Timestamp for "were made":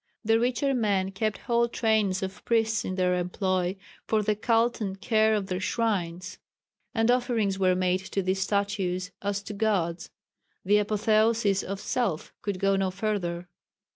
7.59-7.99